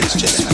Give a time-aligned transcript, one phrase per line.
[0.00, 0.49] Japanese chess.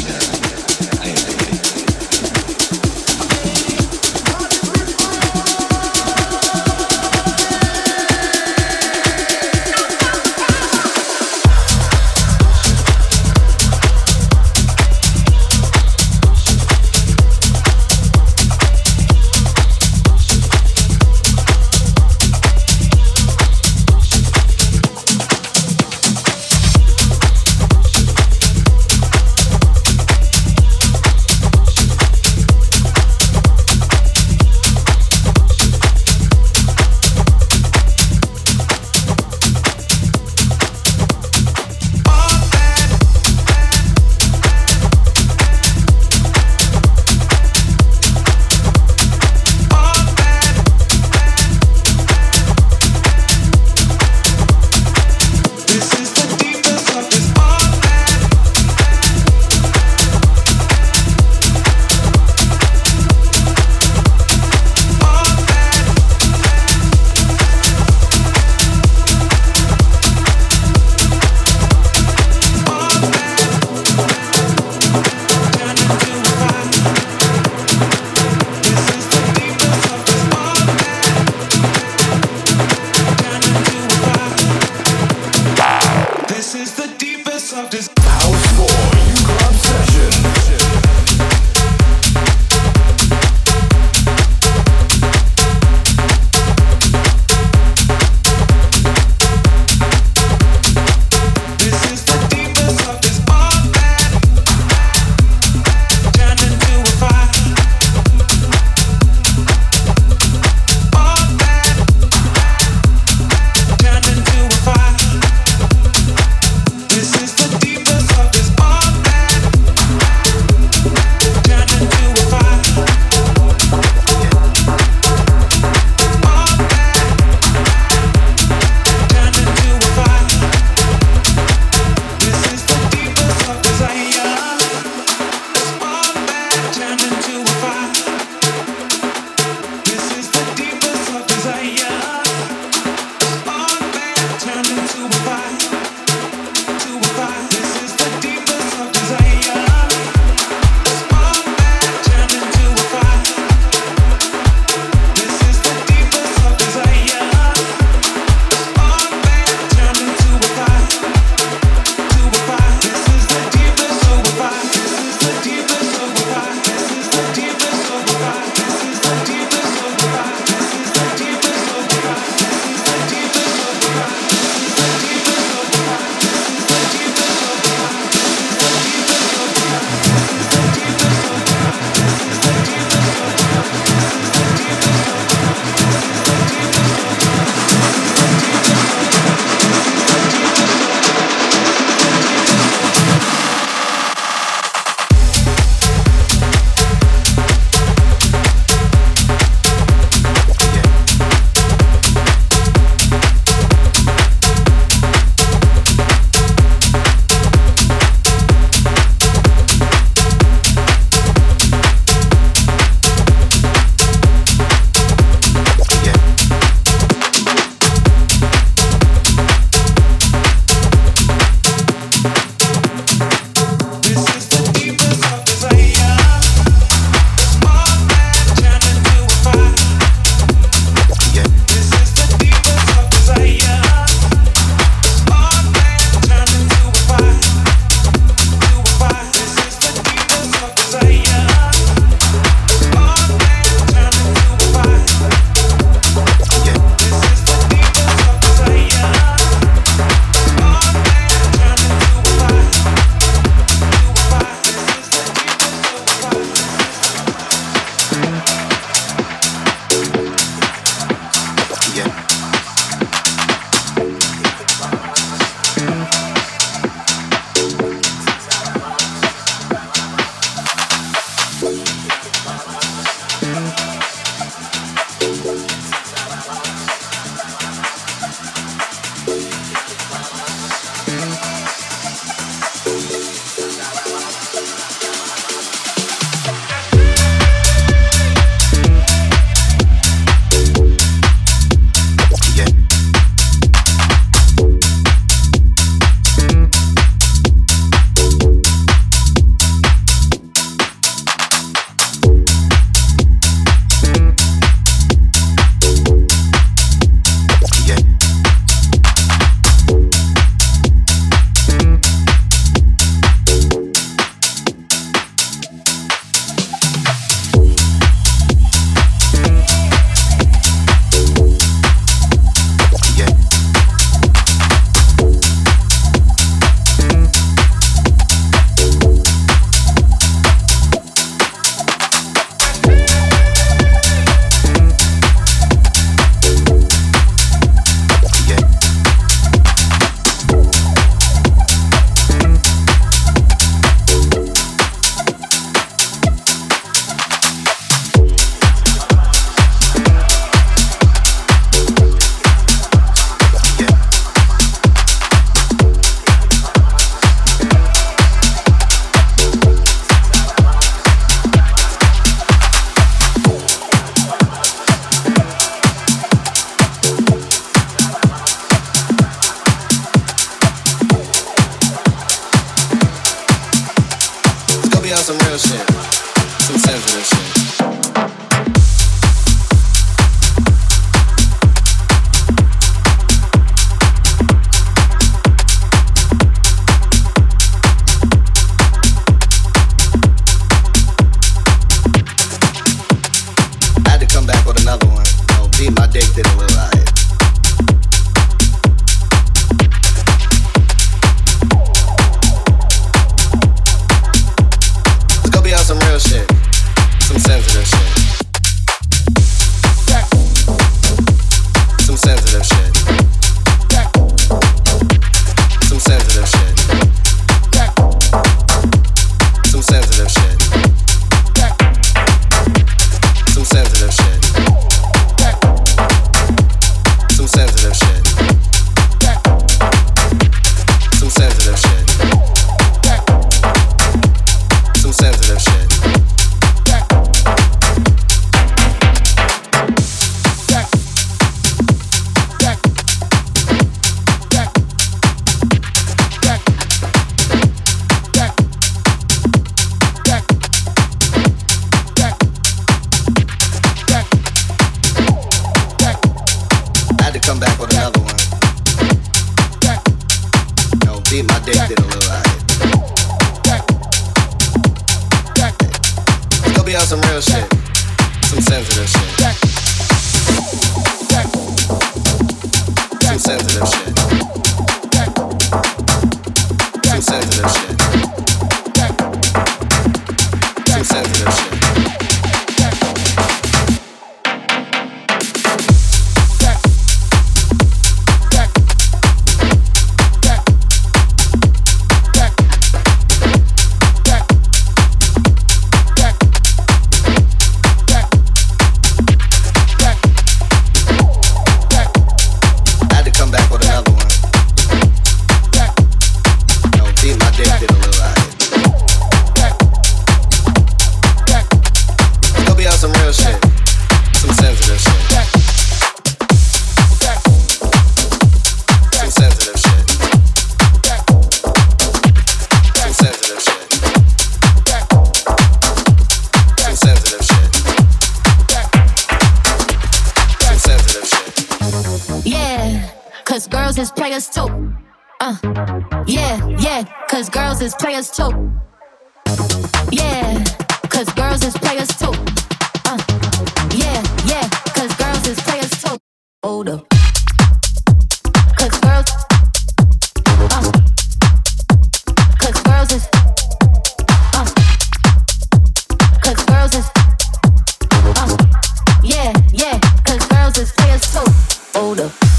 [559.76, 561.98] Yeah, cause girls is players too.
[561.98, 562.55] Hold up.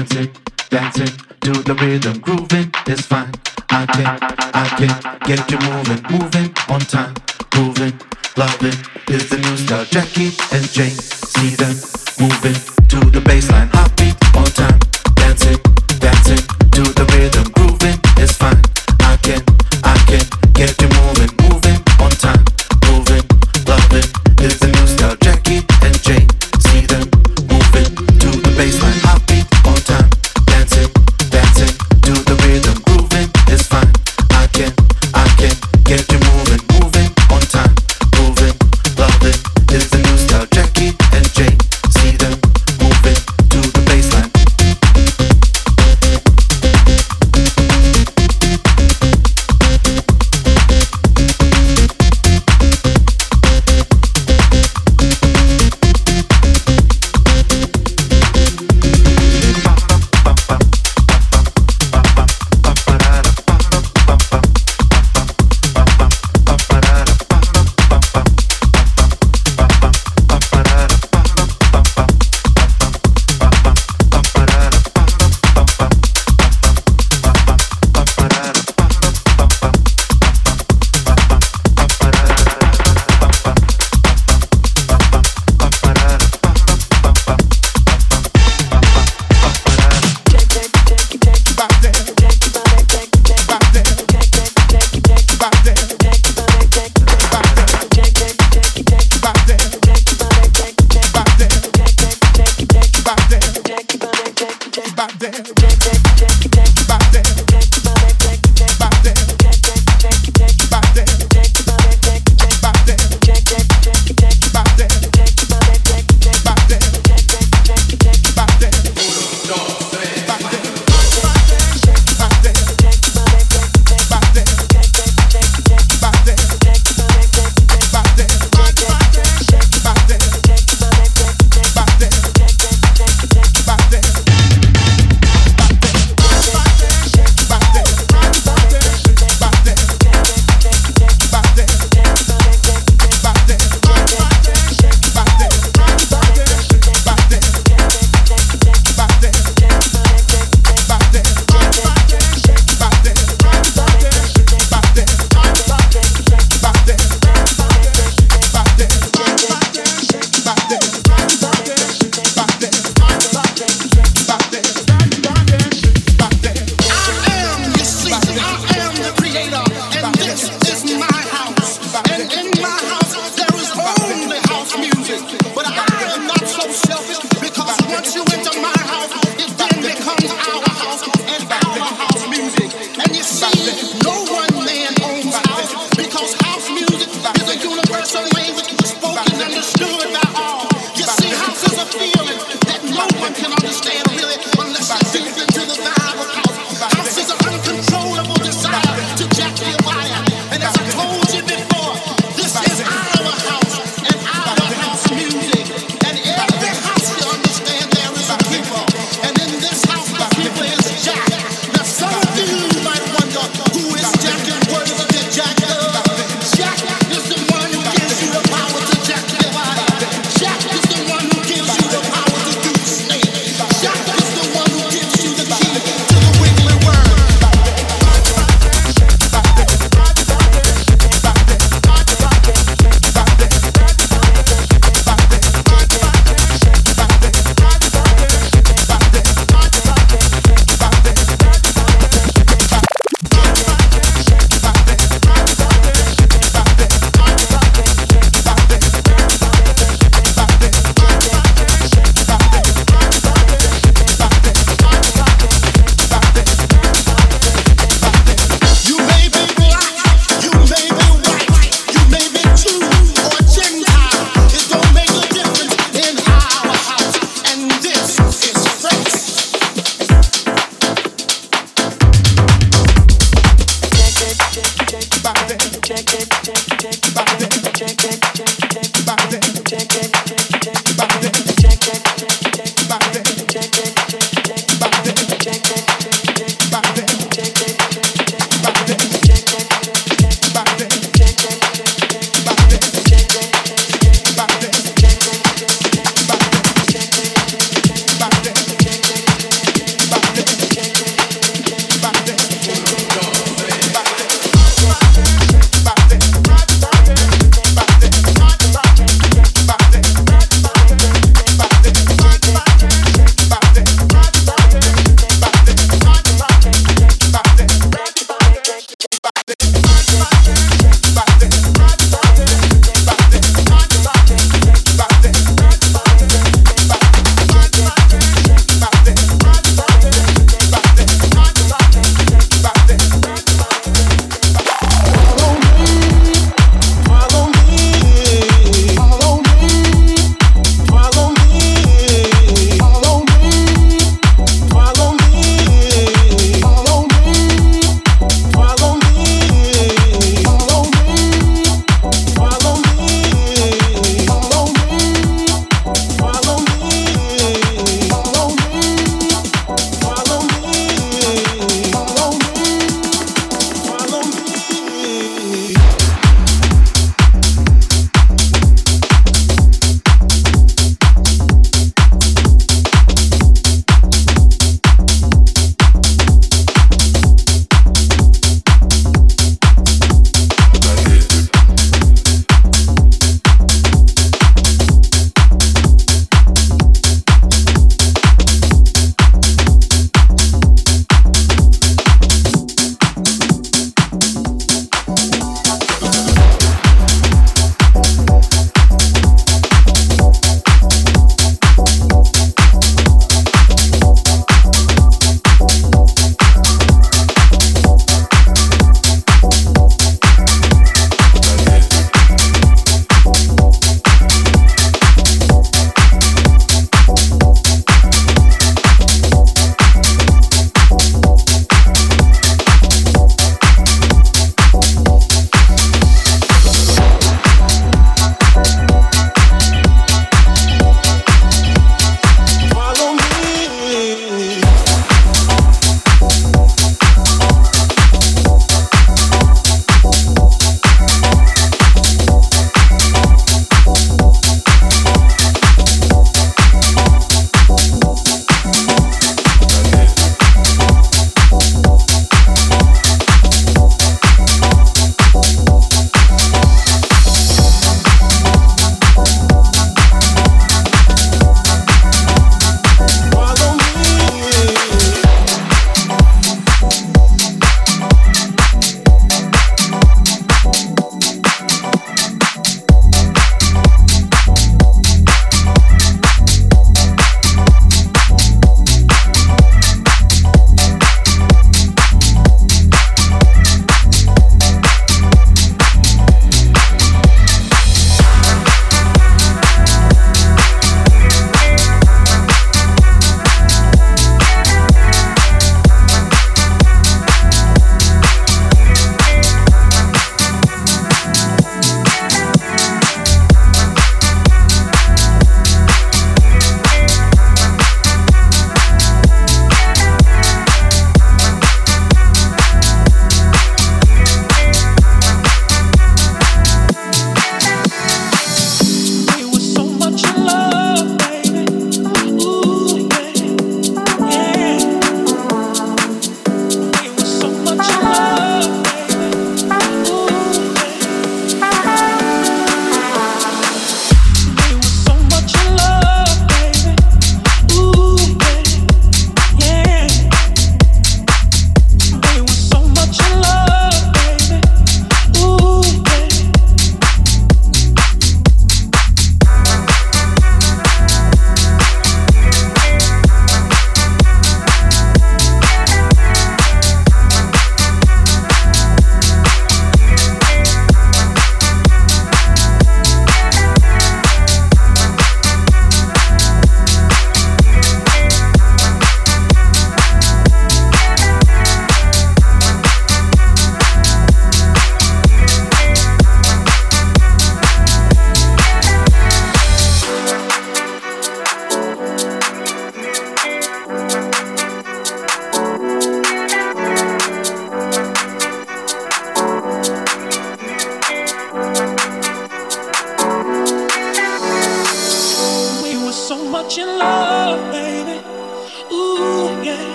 [0.00, 0.30] dancing,
[0.70, 3.30] dancing to the rhythm, grooving is fine.
[3.68, 4.18] I can,
[4.54, 7.14] I can get you moving, moving on time,
[7.50, 8.00] grooving,
[8.36, 8.78] loving
[9.08, 9.84] is the new style.
[9.84, 11.76] Jackie and Jane, see them
[12.18, 12.54] moving
[12.88, 13.79] to the baseline.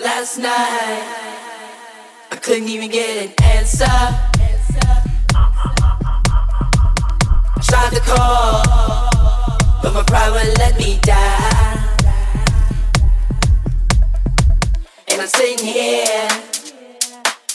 [0.00, 1.02] Last night,
[2.30, 3.84] I couldn't even get an answer.
[3.84, 4.20] I
[7.60, 8.62] tried to call,
[9.82, 11.96] but my pride would let me die.
[15.08, 16.28] And I'm sitting here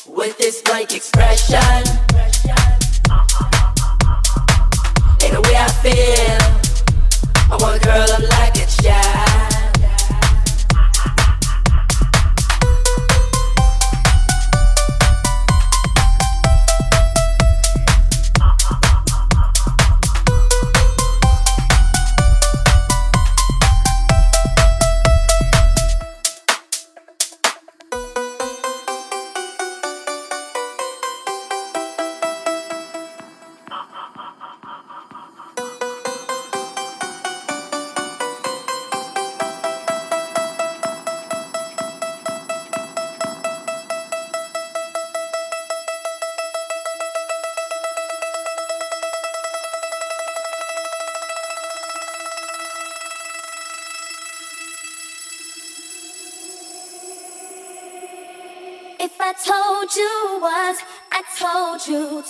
[0.06, 2.02] with this blank expression.
[5.52, 6.42] way I feel.
[7.52, 9.31] I want a girl I'm like a child.